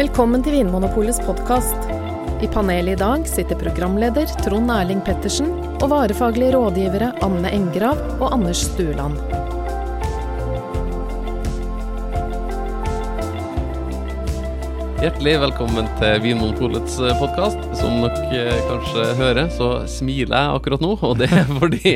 [0.00, 1.90] Velkommen til Vinmonopolets podkast.
[2.40, 8.30] I panelet i dag sitter programleder Trond Erling Pettersen og varefaglige rådgivere Anne Engrav og
[8.32, 9.18] Anders Stueland.
[15.02, 17.60] Hjertelig velkommen til Vinmonopolets podkast.
[17.82, 20.94] Som dere eh, kanskje hører, så smiler jeg akkurat nå.
[20.96, 21.92] Og det er fordi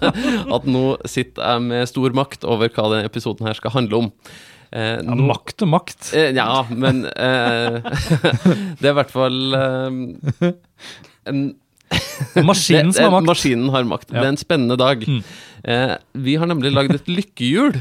[0.58, 4.10] at nå sitter jeg med stor makt over hva denne episoden her skal handle om.
[4.74, 6.08] Eh, ja, makt og makt.
[6.18, 7.78] Eh, ja, men eh,
[8.80, 10.48] det er i hvert fall eh,
[11.30, 11.44] en
[12.42, 13.28] Maskinen som har makt.
[13.28, 14.10] Maskinen har makt.
[14.10, 14.20] Ja.
[14.20, 15.04] Det er en spennende dag.
[15.06, 15.20] Mm.
[15.64, 17.78] Eh, vi har nemlig lagd et lykkehjul.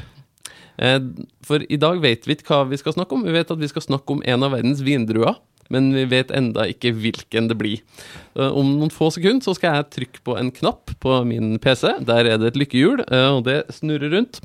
[0.78, 1.00] Eh,
[1.46, 3.26] for i dag vet vi ikke hva vi skal snakke om.
[3.26, 5.40] Vi vet at vi skal snakke om en av verdens vindruer,
[5.74, 7.82] men vi vet enda ikke hvilken det blir.
[8.36, 11.96] Om noen få sekunder så skal jeg trykke på en knapp på min PC.
[12.06, 14.42] Der er det et lykkehjul, eh, og det snurrer rundt.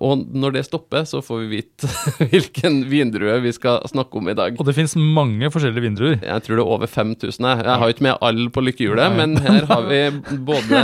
[0.00, 1.90] Og når det stopper, så får vi vite
[2.32, 4.56] hvilken vindrue vi skal snakke om i dag.
[4.56, 6.16] Og det finnes mange forskjellige vindruer.
[6.22, 7.48] Jeg tror det er over 5000.
[7.50, 10.00] Jeg, jeg har ikke med alle på lykkehjulet, men her har vi
[10.48, 10.80] både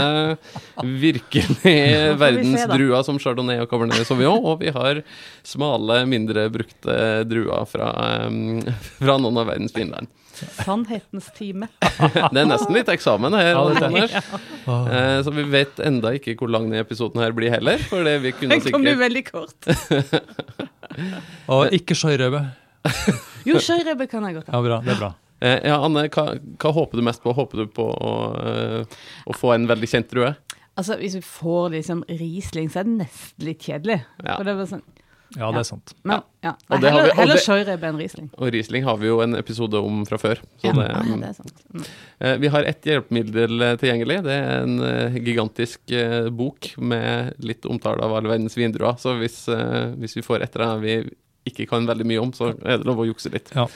[1.01, 1.73] virkelig
[2.23, 5.01] verdens druer som chardonnay og cabernet sauvignon, og vi har
[5.47, 7.91] smale, mindre brukte druer fra,
[8.99, 10.11] fra noen av verdens vinland.
[10.37, 11.67] Sannhetens time.
[12.33, 14.13] det er nesten litt eksamen her, Anders.
[14.13, 15.21] Ja.
[15.25, 17.81] Så vi vet enda ikke hvor lang denne episoden her blir heller.
[17.89, 19.69] For det vi kunne sikkert kom jo veldig kort.
[21.55, 22.43] Og ikke skøyrøve.
[23.47, 24.57] jo, skøyrøve kan jeg godt ha.
[24.57, 25.13] Ja, bra, det er bra.
[25.39, 27.33] Eh, ja, Anne, hva, hva, håper du mest på?
[27.37, 30.33] Håper du på å, uh, å få en veldig kjent drue?
[30.77, 33.99] Altså, Hvis vi får liksom Riesling, så er det nesten litt kjedelig.
[34.23, 34.37] Ja.
[34.37, 34.85] For det var sånn,
[35.35, 35.93] ja, det er sant.
[36.07, 36.53] Men, ja.
[36.71, 38.29] Nei, heller, vi, heller skøyrebe enn Riesling.
[38.37, 40.41] Og Riesling har vi jo en episode om fra før.
[40.63, 40.71] Ja.
[40.77, 41.63] Det, ja, det, er sant.
[41.73, 41.85] Mm.
[42.19, 44.19] Eh, vi har ett hjelpemiddel eh, tilgjengelig.
[44.27, 45.95] Det er en uh, gigantisk
[46.37, 48.95] bok med litt omtale av alle verdens vindruer.
[49.01, 49.43] Så hvis,
[49.99, 51.17] hvis vi får et eller annet vi
[51.51, 53.51] ikke kan veldig mye om, så er det lov å jukse litt.
[53.55, 53.67] Ja.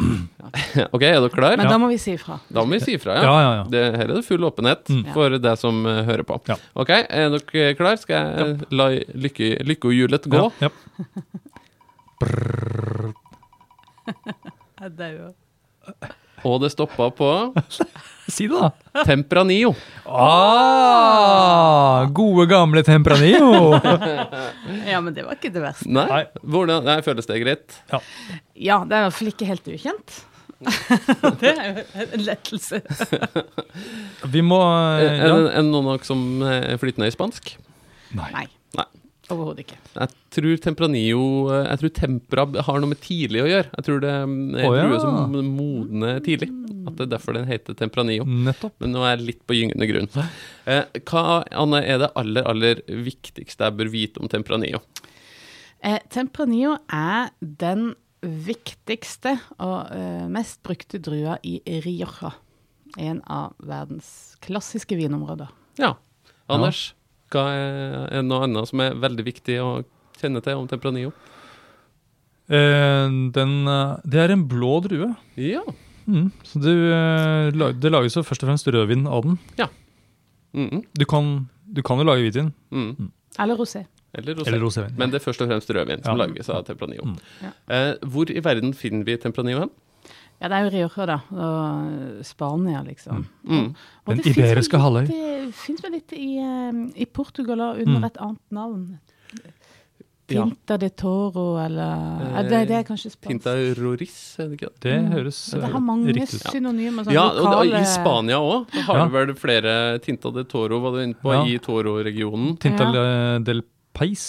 [0.94, 1.58] ok, er dere klare?
[1.60, 2.38] Men da må vi si ifra.
[2.48, 3.26] Da må vi si ifra, ja.
[3.26, 3.64] ja, ja, ja.
[3.72, 5.04] Det, her er det full åpenhet mm.
[5.16, 6.40] for deg som uh, hører på.
[6.80, 8.00] Ok, er dere klare?
[8.00, 8.64] Skal jeg yep.
[8.74, 8.88] la
[9.26, 10.46] lykke, lykkehjulet gå?
[10.64, 10.72] Ja.
[14.80, 15.32] Jeg dauer.
[16.46, 17.30] Og det stoppa på
[18.30, 19.02] Si det, da.
[19.08, 19.72] Tempranillo.
[20.06, 23.74] Ah, gode, gamle Tempranillo.
[24.92, 25.88] ja, men det var ikke det verste.
[25.90, 27.80] Nei, Hvordan nei, føles det greit?
[27.90, 27.98] Ja.
[28.54, 30.20] ja, det er i hvert fall ikke helt ukjent.
[31.40, 32.82] det er jo en lettelse.
[34.30, 35.10] Vi må ja.
[35.16, 37.54] Er det noen av dere som er flytende i spansk?
[38.14, 38.30] Nei.
[38.36, 38.46] Nei.
[39.30, 39.78] Overhodet ikke.
[39.94, 41.24] Jeg tror Tempranillo
[41.54, 43.70] Jeg tror tempra har noe med tidlig å gjøre.
[43.76, 44.84] Jeg tror det er en oh, ja.
[44.84, 46.50] drue som modner tidlig.
[46.88, 48.26] At det er derfor den heter Tempranillo.
[48.48, 48.74] Nettopp.
[48.82, 50.10] Men nå er jeg litt på gyngende grunn.
[50.70, 54.82] Eh, hva Anne, er det aller, aller viktigste jeg bør vite om Tempranillo?
[55.80, 62.34] Eh, Tempranillo er den viktigste og eh, mest brukte drua i Rioja.
[62.98, 65.50] En av verdens klassiske vinområder.
[65.80, 65.94] Ja.
[66.50, 66.90] Anders?
[66.90, 66.99] Ja.
[67.30, 69.70] Hva er noe annet som er veldig viktig å
[70.18, 71.12] kjenne til om Tempranillo?
[72.50, 75.12] Eh, den, eh, det er en blå drue.
[75.38, 75.62] Ja.
[76.10, 79.38] Mm, så det, eh, det, lages jo først og fremst rødvin av den.
[79.58, 79.68] Ja.
[80.52, 80.84] Mm -mm.
[80.98, 82.52] Du, kan, du, kan, jo lage hvitvin.
[82.70, 82.96] Mm.
[82.98, 83.12] Mm.
[83.38, 83.86] Eller rosé.
[84.12, 84.48] Eller rosé.
[84.48, 86.26] Eller rosé Men det er først og fremst rødvin som ja.
[86.26, 87.04] lages av Tempranillo.
[87.04, 87.16] Mm.
[87.42, 87.50] Ja.
[87.90, 89.70] Eh, hvor i verden finner vi Tempranillo hen?
[90.40, 91.18] Ja, det er jo Rioja, da.
[91.36, 93.26] Og Spania, liksom.
[93.44, 93.56] Mm.
[93.56, 93.70] Mm.
[94.06, 95.06] Og Den iberiske halvøy.
[95.10, 98.06] Det fins vel litt i, eh, i Portugal under mm.
[98.08, 98.86] et annet navn.
[100.30, 103.28] Tinta de Toro, eller eh, det, det, er kanskje spansk.
[103.28, 104.82] Tinta Roris, er det ikke det?
[104.86, 105.12] Det mm.
[105.16, 105.64] høres riktig ut.
[105.66, 107.08] Det har mange synonymer.
[107.08, 107.60] Sånn ja, lokale...
[107.60, 109.06] og i Spania òg har ja.
[109.06, 109.74] du vel flere
[110.04, 111.42] Tinta de Toro, var du inne på, ja.
[111.44, 112.54] i Toro-regionen.
[112.62, 113.08] Tinta ja.
[113.44, 113.64] del
[113.96, 114.28] Pais.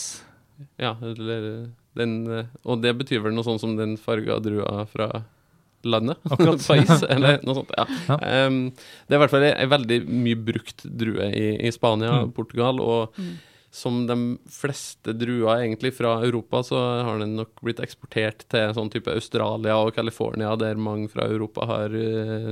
[0.82, 2.18] Ja, eller den
[2.64, 5.24] Og det betyr vel noe sånn som den farga drua fra
[5.86, 6.18] landet.
[6.34, 6.66] Akkurat.
[7.10, 7.72] Eller noe sånt.
[7.78, 7.86] Ja.
[8.10, 8.18] ja.
[8.48, 12.32] Um, det er i hvert fall ei veldig mye brukt drue i, i Spania og
[12.32, 12.36] mm.
[12.38, 12.82] Portugal.
[12.84, 13.32] og mm.
[13.72, 14.18] Som de
[14.52, 19.78] fleste druer egentlig fra Europa, så har den nok blitt eksportert til sånn type Australia
[19.80, 22.52] og California, der mange fra Europa har uh,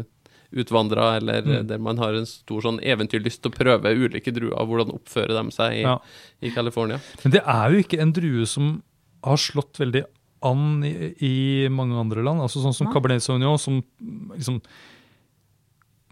[0.55, 1.67] utvandra, eller mm.
[1.67, 5.55] der man har en stor sånn eventyrlyst til å prøve ulike druer, hvordan oppfører de
[5.55, 5.97] seg i, ja.
[6.39, 7.01] i California.
[7.25, 8.77] Men det er jo ikke en drue som
[9.27, 10.05] har slått veldig
[10.45, 10.93] an i,
[11.25, 11.33] i,
[11.73, 12.43] mange andre land.
[12.43, 12.93] altså Sånn som ja.
[12.95, 13.81] Cabernet Sauvignon, som
[14.35, 14.61] liksom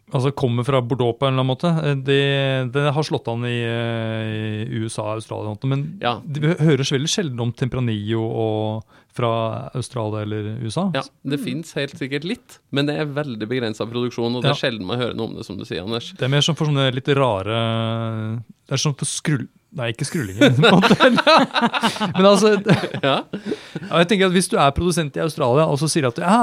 [0.07, 1.71] altså kommer fra Bordeaux på en eller annen måte.
[1.83, 2.21] Eh, det,
[2.75, 6.17] det har slått an i, eh, i USA og Australia, men ja.
[6.23, 9.31] det høres veldig sjelden om Tempranillo og fra
[9.75, 10.87] Australia eller USA.
[10.95, 11.43] Ja, det mm.
[11.43, 15.01] fins helt sikkert litt, men det er veldig begrensa produksjon, og det er sjelden man
[15.01, 16.11] hører noe om det, som du sier, Anders.
[16.17, 17.57] Det er mer som for sånne litt rare
[18.67, 20.55] Det er sånn for skrull Nei, ikke skrullingen.
[20.61, 20.95] på en måte.
[22.15, 22.53] Men altså,
[23.03, 23.17] Ja.
[23.99, 26.37] jeg tenker at Hvis du er produsent i Australia og så sier at ja,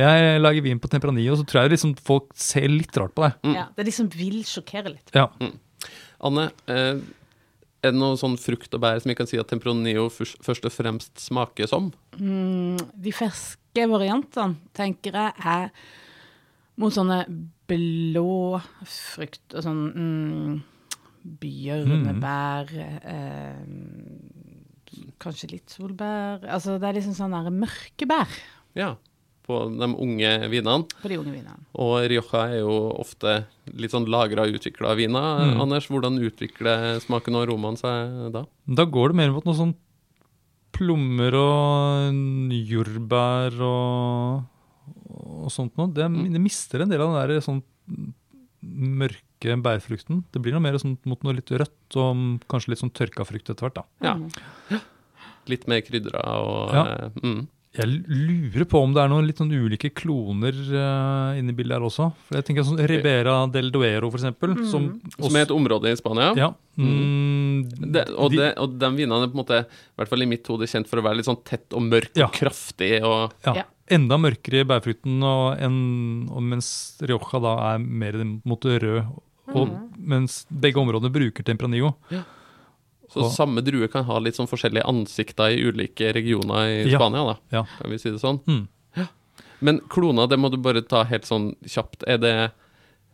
[0.00, 3.52] jeg lager vin på Tempranillo, så tror jeg liksom folk ser litt rart på deg.
[3.58, 5.12] Ja, det liksom vil sjokkere litt.
[5.14, 5.28] Ja.
[6.24, 6.96] Anne, eh,
[7.80, 10.72] er det noe sånn frukt og bær som vi kan si at Tempranillo først, og
[10.74, 11.92] fremst smaker som?
[12.16, 15.70] De ferske variantene, tenker jeg, er
[16.80, 17.22] mot sånne
[17.70, 20.54] blå frukt og sånn mm,
[21.24, 23.60] bjørnebær eh,
[25.20, 28.32] Kanskje litt solbær Altså det er liksom sånn der mørkebær.
[28.78, 28.94] Ja,
[29.46, 30.86] på de unge vinene.
[31.02, 31.58] på de unge vinene.
[31.82, 33.44] Og Rioja er jo ofte
[33.74, 35.52] litt sånn lagra og utvikla viner.
[35.52, 35.62] Mm.
[35.64, 38.44] Anders, hvordan utvikler smaken og aromaen seg da?
[38.66, 39.74] Da går det mer mot noe sånn
[40.76, 44.44] plommer og jordbær og,
[45.44, 45.90] og sånt noe.
[45.94, 47.62] Det, det mister en del av den der sånn
[48.60, 50.24] mørke bærfrukten.
[50.32, 53.48] Det blir noe mer sånn mot noe litt rødt og kanskje litt sånn tørka frukt
[53.50, 53.74] etter hvert.
[53.74, 53.84] da.
[54.04, 54.80] Ja.
[55.50, 56.84] Litt mer krydra og Ja.
[56.84, 57.48] eh, mm.
[57.72, 61.76] Jeg lurer på om det er noen litt sånn ulike kloner uh, inne i bildet
[61.78, 62.12] her også.
[62.26, 64.56] For jeg tenker sånn Ribera del Duero, for eksempel.
[64.66, 66.32] Som, Som er et område i Spania.
[66.34, 66.48] Ja.
[66.76, 70.22] Mm, Det, og, de- det, og de vinene er på en måte, i hvert fall
[70.22, 72.26] i mitt hode, kjent for å være litt sånn tett og mørk Ja.
[72.26, 73.04] og kraftig.
[73.04, 73.64] og Ja, Ja.
[73.88, 79.06] Enda mørkere i bærfrukten, og, en, og mens Rioja da er mer mot rød.
[79.54, 79.68] Og,
[80.00, 81.94] Mens begge områdene bruker Tempranillo.
[83.10, 86.98] Så Og- samme drue kan ha litt sånn forskjellige ansikter i ulike regioner i Ja.
[86.98, 87.64] Spania, da, Ja.
[87.78, 88.40] kan vi si det sånn.
[88.46, 88.68] Mm.
[89.62, 92.02] Men klona, det må du bare ta helt sånn kjapt.
[92.06, 92.52] Er det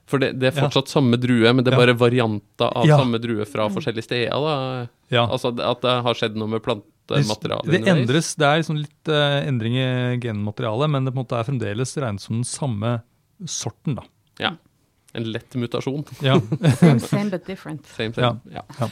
[0.06, 0.68] For det, det er Ja.
[0.68, 1.84] fortsatt samme drue, men det er Ja.
[1.86, 2.96] bare varianter av Ja.
[2.98, 4.86] samme drue fra forskjellige steder, da.
[5.10, 5.26] Ja.
[5.26, 6.78] Altså at det har skjedd noe med Det,
[7.08, 11.24] plantematerialet det endres, det er liksom litt uh, endring i genmaterialet, men det på en
[11.24, 13.02] måte er fremdeles regnet som den samme
[13.44, 13.96] sorten.
[13.96, 14.02] da.
[14.38, 14.50] Ja.
[15.16, 16.04] En lett mutasjon.
[16.24, 16.38] Ja,
[16.80, 17.86] Same, same but different.
[17.96, 18.40] Same, same.
[18.52, 18.64] Ja.
[18.80, 18.90] ja.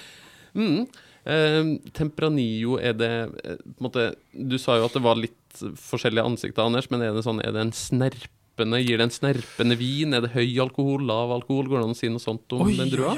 [0.55, 0.87] Mm.
[1.25, 3.13] Eh, Tempranillo, er det
[3.45, 7.05] eh, på en måte, Du sa jo at det var litt forskjellige ansikter, Anders, men
[7.05, 10.15] er det sånn, er det en snerpende Gir det en snerpende vin?
[10.15, 11.71] Er det høy alkohol, lav alkohol?
[11.71, 13.17] Går det an å si noe sånt om den drua?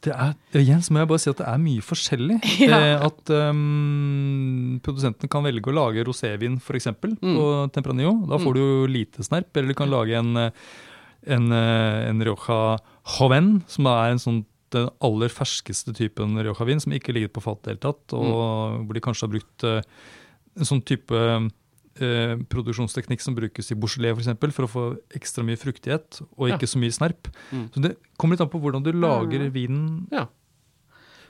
[0.00, 2.38] Det er, igjen så må jeg bare si at det er mye forskjellig.
[2.70, 2.78] Ja.
[2.78, 6.88] Eh, at um, produsentene kan velge å lage rosévin f.eks.
[7.02, 7.34] Mm.
[7.34, 8.14] på Tempranillo.
[8.30, 9.50] Da får du jo lite snerp.
[9.52, 10.70] Eller du kan lage en, eh,
[11.26, 12.78] en, eh, en Rioja
[13.18, 17.42] Joven, som da er en sånn den aller ferskeste typen Rioja-vin, som ikke ligger på
[17.42, 18.14] fat i det hele tatt.
[18.14, 19.80] Og hvor de kanskje har brukt eh,
[20.60, 21.10] en sånn type
[22.00, 24.20] eh, produksjonsteknikk som brukes i Beaujolais f.eks.
[24.20, 24.84] For, eksempel, for å få
[25.18, 26.54] ekstra mye fruktighet og Ja.
[26.56, 27.32] ikke så mye snerp.
[27.50, 27.64] Mm.
[27.74, 30.06] Så det kommer litt an på hvordan du lager vinen.
[30.14, 30.28] Ja.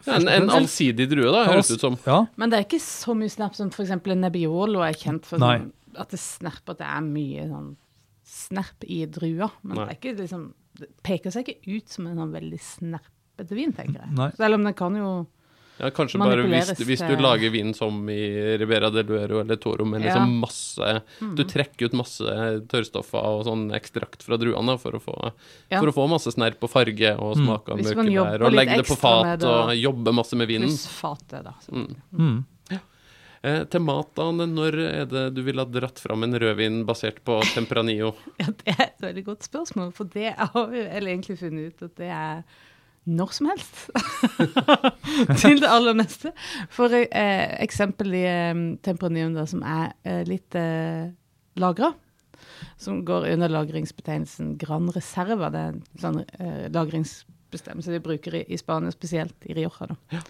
[0.06, 1.96] Ja, en, en allsidig drue, da, høres det ut som.
[2.06, 3.90] Ja, Men det er ikke så mye snerp som f.eks.
[4.04, 5.40] Nebbiolo er kjent for.
[5.40, 7.70] Sånn, at det snerper, at det er mye sånn
[8.30, 9.50] snerp i drua.
[9.66, 10.46] Men det, er ikke, liksom,
[10.78, 14.14] det peker seg ikke ut som en sånn veldig snerpete vin, tenker jeg.
[14.16, 14.30] Nei.
[14.38, 15.10] Selv om det kan jo
[15.80, 18.18] Ja, kanskje bare hvis, hvis du lager vin som i
[18.60, 20.10] Ribera del Duero eller Toro, med Ja.
[20.12, 20.90] liksom masse
[21.38, 22.34] Du trekker ut masse
[22.68, 25.16] tørrstoffer og sånn ekstrakt fra druene for, å få,
[25.72, 25.80] Ja.
[25.80, 28.44] for å få masse snerp og farge og smak av Hvis man mørkebær.
[28.44, 30.68] Og legge det på fat det, og jobbe masse med vinen.
[30.68, 31.54] pluss fatet, da.
[31.64, 31.72] Så.
[32.12, 32.44] mm.
[33.40, 37.22] Eh, til mat, da, når er det du ville ha dratt fram en rødvin basert
[37.24, 38.12] på Tempranillo?
[38.42, 41.94] Ja, det er et veldig godt spørsmål, for det har vi egentlig funnet ut at
[42.02, 42.42] det er
[43.08, 43.86] når som helst.
[45.40, 46.34] Til det aller meste.
[46.68, 51.08] For eh, eksempel i eh, da, som er eh, litt eh,
[51.56, 51.94] lagra.
[52.80, 55.48] Som går under lagringsbetegnelsen Gran Reserva.
[55.48, 56.66] Det er en sånn eh,
[57.50, 59.86] lagringsbestemmelse de bruker i, i Spania, spesielt i Rioja.
[59.88, 60.20] Da.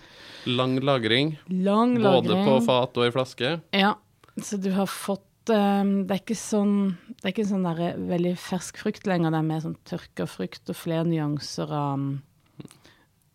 [0.46, 3.60] Lang lagring, Lang lagring, både på fat og i flaske.
[3.72, 3.94] Ja,
[4.42, 8.36] så du har fått um, Det er ikke sånn Det er ikke sånn der veldig
[8.38, 9.30] fersk frukt lenger.
[9.30, 12.06] Det er mer sånn tørka frukt og flere nyanser av,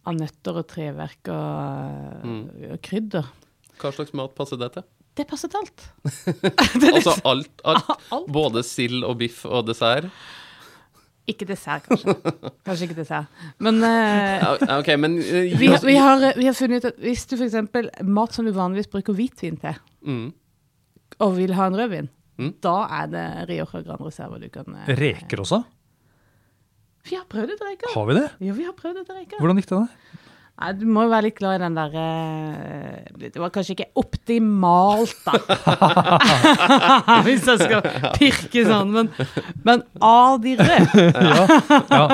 [0.05, 2.25] av nøtter og treverk og,
[2.71, 3.29] og krydder.
[3.81, 4.87] Hva slags mat passer det til?
[5.15, 5.85] Det passer til alt.
[6.95, 7.93] Altså alt, alt.
[8.15, 8.31] Alt.
[8.31, 10.09] Både sild og biff og dessert?
[11.27, 12.13] Ikke dessert, kanskje.
[12.67, 13.39] Kanskje ikke dessert.
[13.65, 17.23] Men uh, okay, men uh, vi, oss- vi, har, vi har funnet ut at hvis
[17.31, 17.55] du f.eks.
[18.05, 20.27] mat som du vanligvis bruker hvitvin til, mm.
[21.25, 22.49] og vil ha en rødvin, Mm.
[22.59, 25.61] da er det Rioja Gran Reserva du kan uh, Reker også?
[27.07, 27.93] Vi har prøvd etter reker.
[27.93, 28.25] Har vi det?
[28.43, 29.39] Jo, vi har prøvd etter reker.
[29.39, 29.77] Hvordan gikk det?
[29.85, 30.19] da?
[30.55, 33.89] Nei, du må jo være litt glad i den der eh, Det var kanskje ikke
[33.99, 35.33] optimalt, da.
[37.25, 37.83] Hvis jeg skal
[38.15, 38.93] pirke sånn.
[38.95, 39.11] Men,
[39.67, 41.09] men av de røde
[41.91, 42.05] Ja.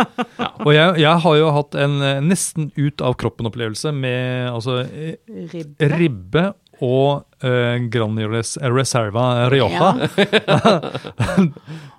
[0.66, 5.22] Og jeg, jeg har jo hatt en eh, nesten ut av kroppen-opplevelse med altså, eh,
[5.54, 6.46] ribbe ribbe
[6.82, 9.92] og uh, Granny Res Reserva Rioja.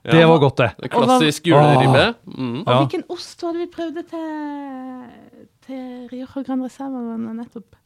[0.02, 0.90] Det var godt, det.
[0.90, 2.14] Klassisk juleribbe.
[2.26, 2.64] Mm.
[2.64, 7.00] Og hvilken ost hadde vi prøvd det til til Rioja Gran Reserva
[7.36, 7.76] nettopp.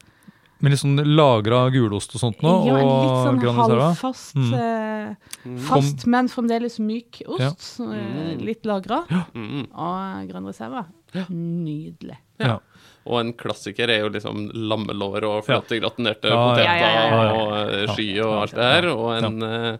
[0.64, 4.54] Med litt sånn lagra gulost og sånt nå, ja, en og litt sånn halvfast, Mm.
[4.56, 7.40] eh, fast, men fremdeles myk ost.
[7.42, 7.50] Ja.
[7.58, 9.02] så, eh, Litt lagra.
[9.34, 9.66] Mm.
[9.74, 10.86] Og Gran Reserva.
[11.28, 12.16] Nydelig.
[12.40, 12.58] Ja.
[13.06, 16.48] Og en klassiker er jo liksom lammelår og flotte gratinerte Ja, ja.
[16.48, 17.32] poteter Ja, ja, ja, ja.
[17.36, 18.88] og eh, sky og alt det her.
[18.96, 19.78] Og en eh,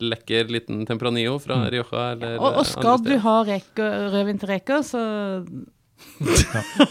[0.00, 1.70] lekker liten tempranillo fra Mm.
[1.72, 4.38] Rioja eller Og, og skal andre du ha reker, rødvin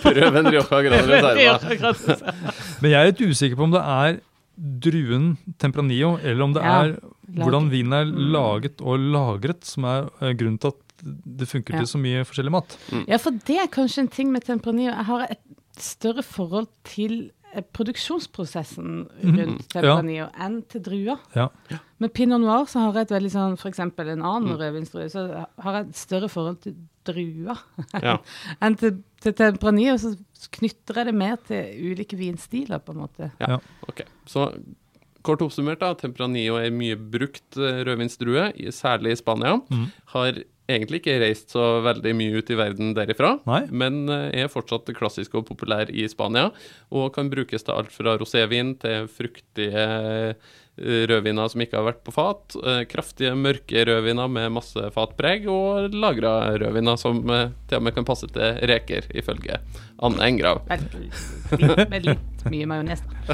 [0.01, 2.33] Prøv en Rioja Grande Reserva.
[2.81, 4.19] Men jeg er litt usikker på om det er
[4.57, 5.29] druen
[5.61, 6.95] Tempranillo, eller om det Ja, er
[7.37, 10.83] hvordan vinen er laget og lagret, som er eh, grunnen til at
[11.37, 11.83] det funker Ja.
[11.83, 12.77] til så mye forskjellig mat.
[13.07, 14.95] Ja, for det er kanskje en ting med Tempranillo.
[14.95, 15.43] Jeg har et
[15.77, 17.29] større forhold til
[17.75, 21.21] produksjonsprosessen rundt Tempranillo enn til druer.
[21.35, 21.47] Ja.
[22.01, 25.25] Med pinot noir så har jeg et veldig sånn, eksempel en annen rødvinsdrue, så
[25.63, 26.75] har jeg et større forhold til
[27.07, 27.57] druer
[28.03, 28.17] Ja.
[28.63, 29.95] enn til, til Tempranillo.
[29.97, 30.15] Så
[30.59, 33.31] knytter jeg det mer til ulike vinstiler, på en måte.
[33.41, 34.51] Ja, Ok, så
[35.27, 39.57] kort oppsummert da, Tempranillo er mye brukt eh, rødvinsdrue, særlig i Spania.
[39.71, 39.87] Mm.
[40.13, 43.63] Har egentlig ikke reist så veldig mye ut i verden derifra, Nei.
[43.71, 46.49] men eh, er fortsatt klassisk og populær i Spania,
[46.91, 52.03] og kan brukes til alt fra rosévin til fruktige eh, rødviner som ikke har vært
[52.05, 57.87] på fat, eh, kraftige mørke rødviner med masse fatpreg, og lagra rødviner som til og
[57.87, 59.61] med kan passe til reker, ifølge
[60.03, 60.65] Anne Engrav.
[61.51, 63.01] Med litt, med litt mye majones.
[63.27, 63.33] da.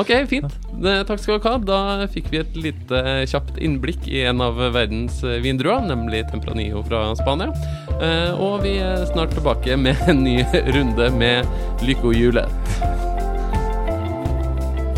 [0.00, 0.54] Ok, fint.
[0.82, 1.58] Takk skal dere ha.
[1.68, 6.24] Da fikk vi et lite eh, kjapt innblikk i en av verdens eh, vindruer, nemlig
[6.32, 7.50] Tempranillo fra Spania.
[7.98, 10.38] Eh, Og vi er snart tilbake med en ny
[10.76, 11.46] runde med
[11.86, 12.48] Lyko-hjulet.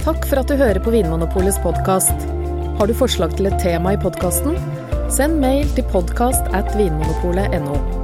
[0.04, 2.26] Takk for at du hører på Vinmonopolets podkast.
[2.78, 4.56] Har du forslag til et tema i podkasten?
[5.14, 8.03] Send mail til podkast at vinmonopolet.no.